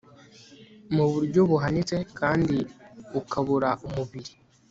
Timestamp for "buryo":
1.11-1.41